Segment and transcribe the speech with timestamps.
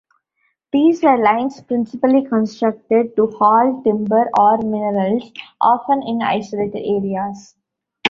[0.73, 5.31] These were lines principally constructed to haul timber or minerals,
[5.61, 7.53] often in isolated areas.